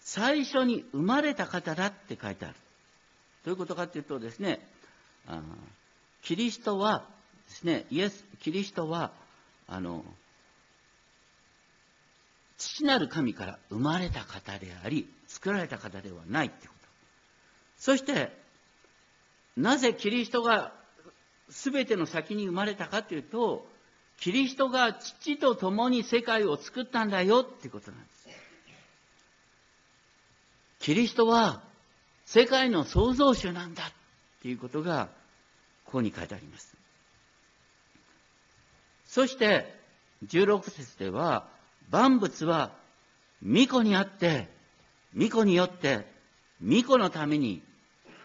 [0.00, 2.54] 最初に生まれた方だって書いてある。
[3.46, 4.58] どういうことかというとですね、
[6.22, 7.06] キリストは
[7.48, 9.12] ですね、イエス、キリストは、
[9.68, 10.04] あの、
[12.58, 16.88] 父なる神から生まれた方であり、作られた方ではないってこと。
[17.78, 18.36] そして、
[19.56, 20.72] なぜキリストが
[21.48, 23.64] 全ての先に生まれたかというと、
[24.18, 28.28] キリストが父と共に世界を作ったんだよっていうことなんです。
[30.80, 31.62] キリストは
[32.26, 33.86] 世界の創造主なんだっ
[34.42, 35.08] ていうことが
[35.84, 36.76] ここに書いてあります。
[39.06, 39.74] そして
[40.26, 41.46] 16節では
[41.90, 42.72] 万物は
[43.42, 44.48] 巫女にあって
[45.12, 46.04] 巫女によって
[46.60, 47.62] 巫女のために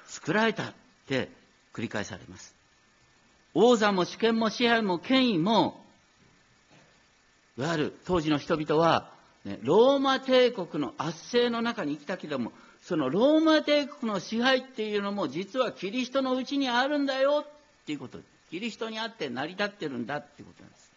[0.06, 0.74] 作られたっ
[1.08, 1.30] て
[1.74, 2.56] 繰り返されます。
[3.54, 5.86] 王座も主権も支配も権威も、
[7.58, 9.12] いわゆる当時の人々は、
[9.44, 12.52] ね、ローマ帝国の圧政の中に生きたけども、
[12.92, 18.20] そのローマ帝国の支配っていうのも実はキリストのうちにあるんだよっていうこと。
[18.50, 20.92] キリストにあって成り立ってるんだっていうことなんです。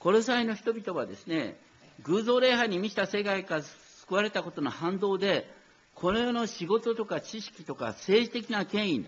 [0.00, 1.56] これ際の人々はですね、
[2.02, 5.48] 偶像礼拝に満ちた世界から救われたことの反動で、
[5.94, 9.06] この世の仕事とか知識とか政治的な権威、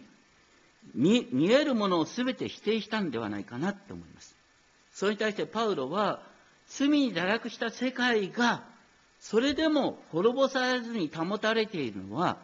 [0.94, 4.36] 見見えるものを全て否定したんではないかなって思います。
[4.92, 6.22] それに対してパウロは、
[6.68, 8.75] 罪に堕落した世界が、
[9.28, 12.36] それでも滅ぼされずに保たれているのは、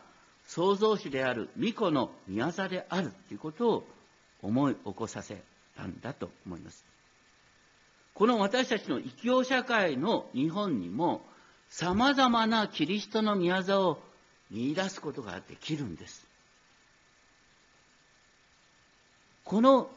[0.48, 3.86] 創造主である巫女の御業であるということを
[4.42, 5.40] 思い起こさせ
[5.76, 6.84] たんだと思います。
[8.14, 11.24] この私たちの異教社会の日本にも、
[11.68, 14.02] 様々なキリストの御業を
[14.50, 16.26] 見出すことができるんです。
[19.44, 19.88] この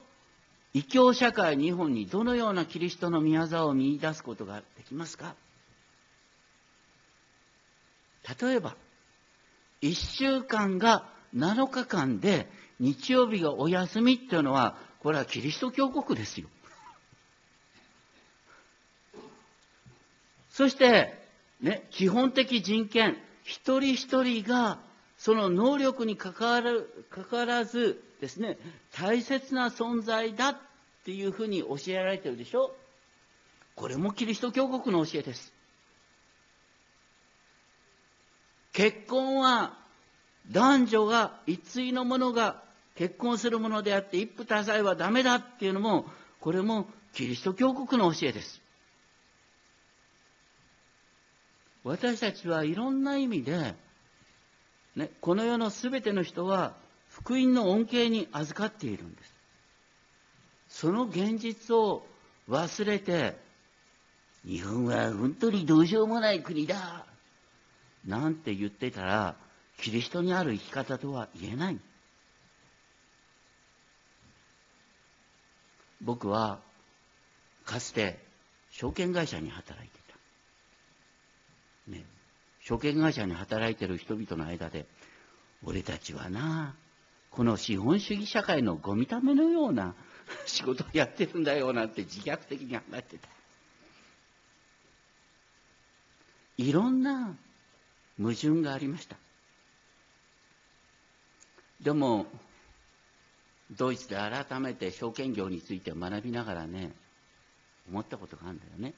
[0.75, 5.33] 異教社会日本にどのようなキリストの御業を見出すことができますか？
[8.41, 8.75] 例えば、
[9.81, 12.47] 1週間が7日間で
[12.79, 16.47] 日曜日がお休みっていうのは、これはキリスト教国ですよ。
[20.49, 21.13] そして、
[21.61, 24.79] ね、基本的人権、一人一人が
[25.17, 28.57] その能力にかかわるかかわらずですね、
[28.93, 30.57] 大切な存在だっ
[31.05, 32.75] ていうふうに教えられてるでしょ
[33.75, 35.54] これもキリスト教国の教えです。
[38.75, 39.77] 結婚は
[40.51, 42.61] 男女が一対のものが
[42.95, 46.05] 結婚するものであって一夫多妻はダメだっていうのも、
[46.41, 48.61] これもキリスト教国の教えです。
[51.85, 53.75] 私たちはいろんな意味で、
[54.97, 56.73] ね、この世の全ての人は
[57.07, 59.33] 福音の恩恵に預かっているんです。
[60.67, 62.05] その現実を
[62.49, 63.37] 忘れて、
[64.45, 67.05] 日本は本当にどうしようもない国だ
[68.05, 69.35] なんて言ってたら、
[69.77, 71.79] キリストにある生き方とは言えない。
[76.01, 76.59] 僕は、
[77.65, 78.19] かつて
[78.69, 79.99] 証券会社に働いて
[81.87, 81.91] た。
[81.91, 82.05] ね。
[82.61, 84.85] 証券会社に働いてる人々の間で、
[85.63, 86.75] 俺たちはな、
[87.31, 89.95] この資本主義社会のゴミためのような
[90.45, 93.27] 仕事をやってるんだよなんて自虐的に話してた。
[96.57, 97.35] いろんな
[98.19, 99.17] 矛盾がありました。
[101.81, 102.25] でも、
[103.71, 106.93] ドイツで改めて証券業について学びながらね、
[107.89, 108.93] 思ったことがあるんだよね。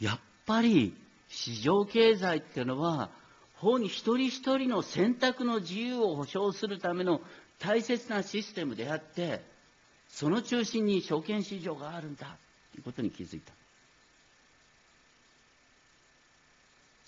[0.00, 0.94] やっぱり
[1.28, 3.10] 市場経済っていうのは
[3.54, 7.20] 法に一人一人の選択の自由を保障するための
[7.58, 9.44] 大切なシステムであって、
[10.08, 12.38] その中心に証券市場があるんだ
[12.72, 13.52] ということに気づいた。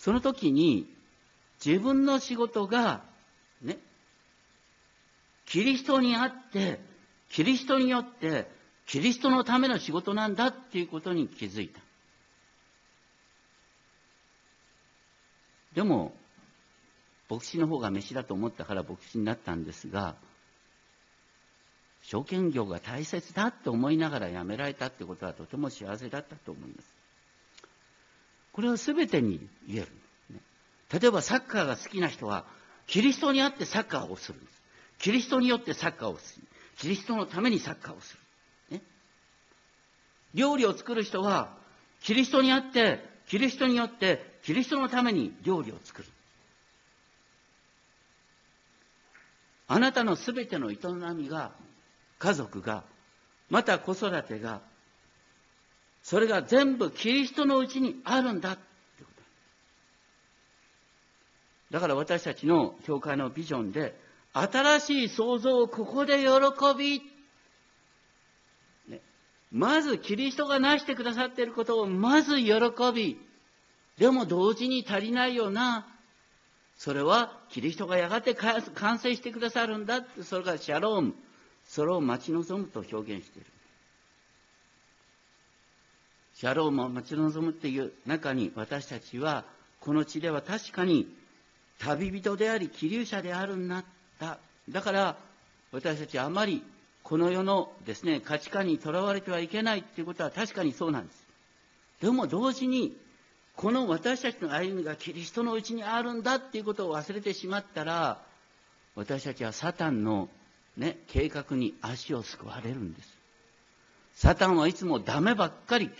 [0.03, 0.93] その時に
[1.65, 3.05] 自分の仕事が、
[3.63, 3.79] ね、
[5.47, 6.81] キリストにあって、
[7.31, 8.51] キリストによって、
[8.85, 11.81] キリストのための仕事なんだっていうことに気づいた。
[15.75, 16.13] でも、
[17.31, 20.17] 牧師の方が飯だと思ったから牧師になったんですが、
[22.03, 27.02] 証券業が大切だって思いながら辞められたってことはとても幸せだったと思います。
[28.53, 29.89] これは全てに言える、
[30.93, 32.45] 例えばサッカーが好きな人は、
[32.87, 34.63] キリストにあってサッカーをするんです。
[34.99, 36.47] キリストによってサッカーをする。
[36.77, 38.15] キリストのためにサッカーをす
[38.71, 38.77] る。
[38.79, 38.83] ね、
[40.35, 41.57] 料理を作る人は、
[42.03, 46.09] キリストにあって、キリストによって、キリストのために料理を作る。
[49.69, 50.77] あなたのすべての営
[51.17, 51.53] みが
[52.19, 52.85] 家族が、
[53.49, 54.61] また子育てが、
[56.03, 58.61] それが全部キリストのうちにあるんだって
[59.05, 59.23] こと。
[61.71, 63.95] だから私たちの教会のビジョンで、
[64.33, 66.29] 新しい創造をここで喜
[66.77, 67.03] び、
[68.89, 69.01] ね、
[69.53, 72.53] まずキリストが成してくださっていることをまず喜
[72.95, 73.19] び、
[73.99, 75.87] でも同時に足りないよな、
[76.77, 81.15] それはキリストがやがて完成してくださるんだって、それがシャローム。
[81.65, 83.52] それを待ち望むと表現している。
[86.43, 89.45] シャロームを待ち望むっていう中に私たちは
[89.79, 91.07] この地では確かに
[91.79, 93.85] 旅人であり気流者であるんだっ
[94.19, 94.39] た。
[94.69, 95.17] だから
[95.71, 96.65] 私たちあまり
[97.05, 101.25] この世のですね価値観にとらわれてはいけないっていうことは確かにそうなんです。
[102.01, 102.97] でも同時に
[103.55, 108.21] この私たちの歩みがキリストのうちにあるんだっていうことを忘れてしまったら
[108.97, 110.29] 私たちはサタンの
[110.77, 113.23] ね、計画に足をすくわれるんです。
[114.15, 115.91] サタンはいつもダメばっかり、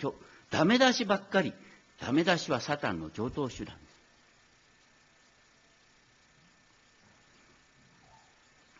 [0.53, 1.51] ダメ出しばっかり、
[1.99, 3.75] ダメ出しはサタンの上等手段。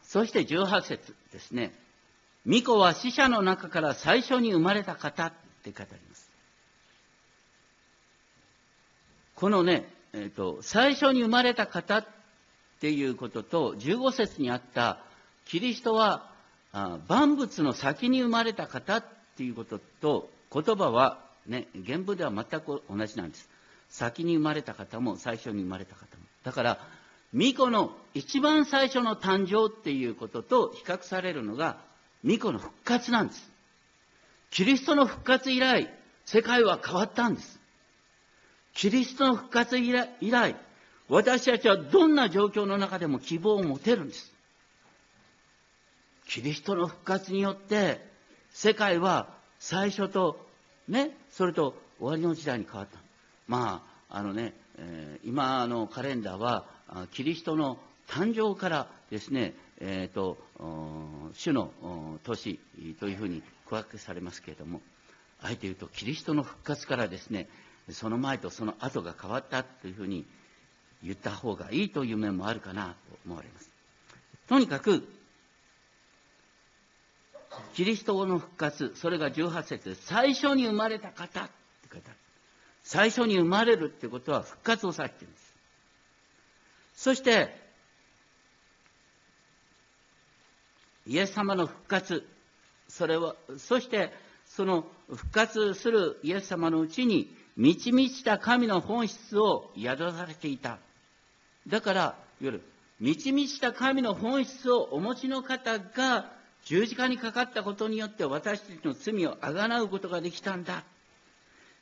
[0.04, 1.74] そして18節ですね。
[2.46, 6.30] 巫女は死者の中から最初に生まれた方って語ります。
[9.34, 12.06] このね、えっ、ー、と、最初に生まれた方っ
[12.82, 15.00] ていうことと、15節にあった
[15.46, 16.30] キリストは
[17.08, 19.04] 万物の先に生まれた方っ
[19.38, 23.50] ていうことと言葉はね、原文では全く同じなんです。
[23.90, 26.24] 先に生まれた方も最初に生まれた方も。
[26.44, 26.88] だから、
[27.34, 31.78] 巫女の一番最初の誕生っていうことと比較されるのが、
[32.24, 33.50] 巫女の復活なんです。
[34.52, 35.92] キリストの復活以来、
[36.26, 37.60] 世界は変わったんです。
[38.74, 40.56] キリストの復活以来、
[41.10, 44.32] 私たちはどんな状況の中でも希望を持てるんです。
[46.28, 48.00] キリストの復活によって、
[48.52, 49.28] 世界は
[49.60, 50.48] 最初と、
[50.88, 53.00] ね、それと終わりの時代に変わった。
[53.48, 56.66] まあ、あのね、えー、今のカレンダーは、
[57.12, 60.38] キリストの誕生からですね、えーと、
[61.34, 61.72] 主の
[62.24, 62.60] 年
[63.00, 64.82] というふうに区分けされますけれども、
[65.42, 67.50] あえて言うと、キリストの復活からですね、
[67.90, 70.26] その前とその後が変わったというふうに
[71.04, 73.70] 言った方がいいという面もあるかなと思われます。
[74.48, 75.08] とにかく、
[77.74, 81.52] キリストの復活、それが18節で最初に生まれた方って
[81.92, 82.18] 書いてある。
[82.84, 85.54] 最初に生まれるってことは復活を指してるんです。
[86.96, 87.56] そして、
[91.08, 92.28] イエス様の復活、
[92.88, 94.12] それは、そして、
[94.46, 100.80] その復活するイエス様のうちに、満ち満ちた神の本質を宿されていた。
[101.68, 102.62] だから、いわゆる、
[103.00, 106.32] 満ち満ちた神の本質をお持ちの方が、
[106.66, 110.84] 十字架にかかったことによって私たちの罪をあがなうことができたんだ。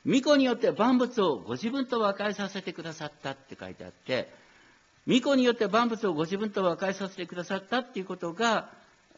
[0.04, 4.32] 巫女によって万物をご自分と和解させてくださったって書いてあって、
[5.06, 8.70] 巫女によって万物をご自分と和解させてくださったっていうことが、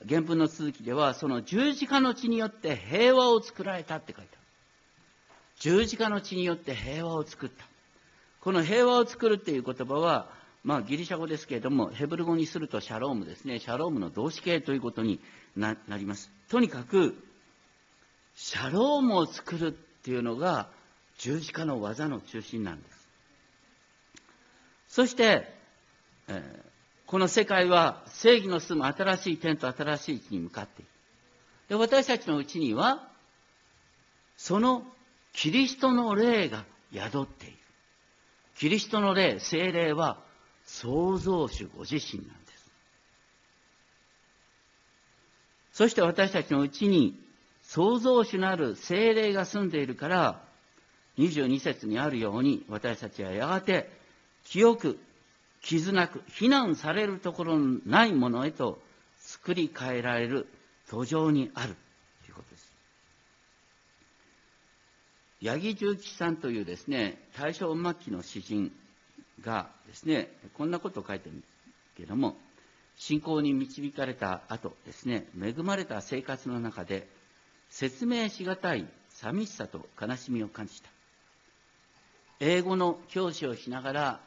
[0.06, 4.40] 原文の続きでは、その十字架の血によって平和を作られたって書いてある。
[5.60, 7.64] 十字架の血によって平和を作った。
[8.40, 10.28] この平和を作るっていう言葉は、
[10.64, 13.58] まあ、ギリシャ語ですけれども、ヘブル語にするとシャロームですね。
[13.58, 15.20] シャロームの動詞形ということに
[15.56, 16.30] なります。
[16.48, 17.16] とにかく、
[18.34, 20.68] シャロームを作るっていうのが
[21.18, 23.08] 十字架の技の中心なんです。
[24.88, 25.52] そして、
[26.28, 26.62] えー、
[27.06, 30.90] この世界は正義の住む新しい天と新しい地に向かっている。
[31.68, 33.08] で私たちのうちには、
[34.36, 34.84] その
[35.32, 37.56] キリストの霊が宿っている。
[38.56, 40.22] キリストの霊、精霊は
[40.64, 42.43] 創造主ご自身なんです。
[45.74, 47.20] そして私たちのうちに
[47.62, 50.40] 創造主なる精霊が住んでいるから、
[51.18, 53.90] 22節にあるように私たちはやがて
[54.44, 55.00] 清く、
[55.62, 58.80] 傷なく、非難されるところのないものへと
[59.18, 60.46] 作り変えられる
[60.88, 61.74] 途上にある
[62.24, 62.72] ということです。
[65.42, 68.70] 八木重吉さんというですね、大正末期の詩人
[69.40, 72.36] がですね、こんなことを書いてるんですけども、
[72.96, 77.08] 信仰に導かれた後ですね、恵まれた生活の中で、
[77.70, 80.88] 説明しがたい寂しさと悲しみを感じた。
[82.40, 84.20] 英語の教師をしながら、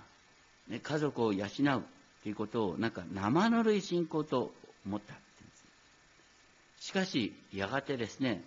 [0.67, 1.49] ね、家族を養う
[2.23, 4.51] ということを、なんか生ぬるい信仰と
[4.85, 5.13] 思った
[6.79, 8.43] しかし、やがてですね、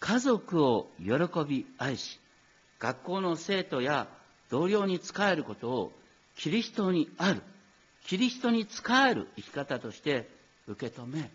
[0.00, 1.12] 家族を喜
[1.46, 2.18] び愛し、
[2.78, 4.08] 学校の生徒や
[4.48, 5.92] 同僚に仕えることを
[6.36, 7.42] キリストにある、
[8.08, 10.30] キリストに仕える生き方として
[10.66, 11.30] 受け止め、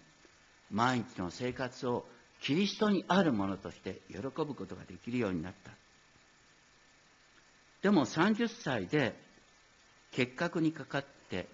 [0.71, 2.03] 毎日の生活を
[2.41, 5.69] キリストにあるものとして喜ぶことができるようになった。
[7.83, 9.13] でも30歳で
[10.13, 11.47] 結核にかかって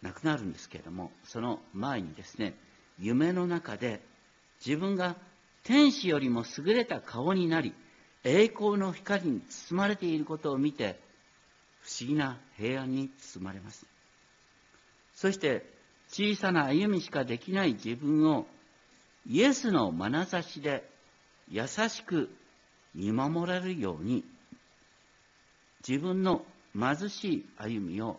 [0.00, 2.54] 亡くなるんですけれども、その前にですね、
[2.98, 4.00] 夢の中で
[4.64, 5.14] 自分が
[5.62, 7.74] 天使よりも優れた顔になり、
[8.24, 11.04] 栄光の光に包まれていることを見て、
[11.86, 13.86] 不思議な平安に包まれます。
[15.14, 15.64] そして、
[16.08, 18.46] 小さな歩みしかできない自分を、
[19.28, 20.88] イエスの眼差しで
[21.48, 22.28] 優しく
[22.94, 24.24] 見守られるように、
[25.86, 26.44] 自分の
[26.78, 28.18] 貧しい歩みを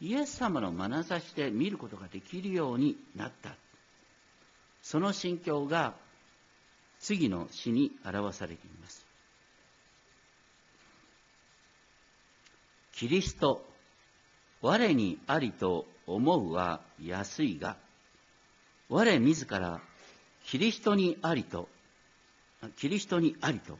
[0.00, 3.56] イエス様の眼差しで見ることができるようになった。
[4.82, 5.94] その心境が
[7.00, 9.05] 次の詩に表されています。
[12.96, 13.62] キリスト、
[14.62, 17.76] 我にありと思うは安いが、
[18.88, 19.80] 我自ら
[20.46, 21.68] キリストにありと、
[22.78, 23.78] キリストにありと、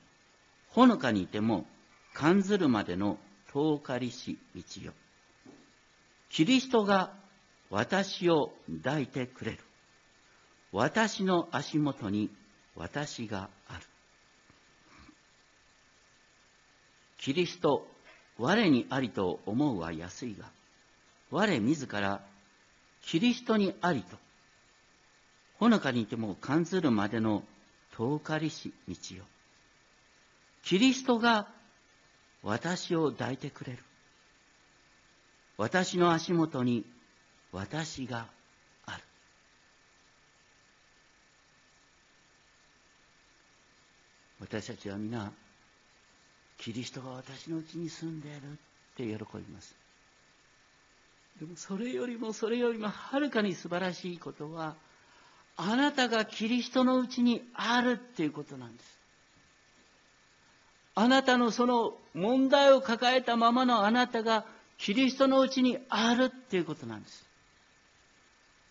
[0.69, 1.65] ほのかにいても
[2.13, 3.17] 感ずるまでの
[3.53, 4.93] 遠かりし道よ。
[6.29, 7.15] キリストが
[7.71, 8.53] 私を
[8.85, 9.59] 抱いてくれる。
[10.73, 12.31] 私の足元に
[12.75, 13.81] 私がある。
[17.17, 17.89] キリスト、
[18.39, 20.47] 我にありと思うは安いが、
[21.31, 22.21] 我自ら
[23.03, 24.17] キリストにありと、
[25.59, 27.43] ほのかにいても感ずるまでの
[27.97, 29.25] 遠かりし道よ。
[30.65, 31.49] キリストが
[32.43, 33.79] 私を抱いてくれる。
[35.57, 36.85] 私の足元に
[37.53, 38.27] 私が
[38.85, 39.03] ある。
[44.41, 45.33] 私たちは皆、
[46.59, 48.39] キリストが私のうちに住んでいるっ
[48.97, 49.75] て喜びます。
[51.41, 54.75] でもそれよりもそれよりもはるかに素晴らしいことは、
[55.57, 58.99] あなたがキリストのうちにあるっていうことなんです。
[60.95, 64.47] あなたのその問題を抱えたままのあなたが
[64.79, 67.27] キリストのうちにあるっていうことなんです。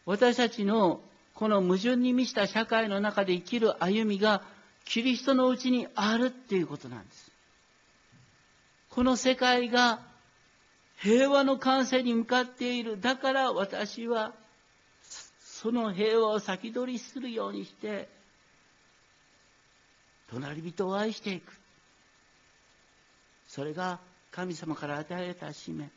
[0.05, 1.01] 私たちの
[1.35, 4.41] この矛盾に満ちた社会の中で生きる歩みが
[4.85, 7.31] キリストのうちにあるっていうことなんです。
[8.95, 9.99] この世界が
[10.95, 12.97] 平和の完成に向かっている。
[12.97, 14.33] だから私は
[15.41, 18.07] その平和を先取りするようにして、
[20.29, 21.51] 隣人を愛していく。
[23.49, 23.99] それが
[24.31, 25.89] 神様から与えられた使命。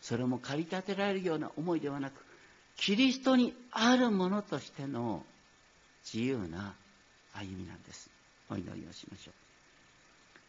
[0.00, 2.14] それも駆り立てられるような思いではなく、
[2.76, 5.22] キリストにあるものとしての
[6.04, 6.74] 自由な
[7.34, 8.10] 歩みなんです。
[8.48, 9.34] お祈りをしましょう。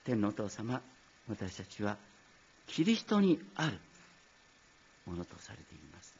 [0.05, 0.81] 天のお父様、
[1.31, 1.97] 私たちは
[2.67, 3.79] キリストにある
[5.05, 6.13] ものとされています。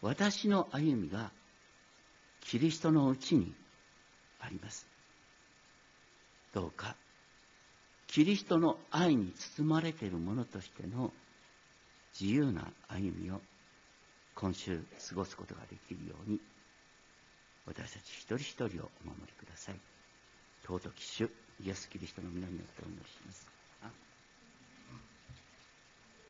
[0.00, 1.32] 私の歩みが
[2.40, 3.52] キリストのうちに
[4.40, 4.86] あります。
[6.52, 6.94] どうか
[8.06, 11.12] キリストの愛に包まれているものとしての
[12.18, 13.40] 自由な歩みを
[14.36, 16.38] 今週過ごすことができるように
[17.66, 18.68] 私たち一人一人を
[19.04, 19.74] お守りください。
[20.64, 21.28] 尊き主
[21.60, 23.53] イエス・キリストの皆によってお祈りします。